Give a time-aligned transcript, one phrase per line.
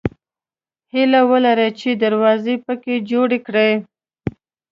[0.93, 3.71] هیله ولره چې دروازه پکې جوړه کړې.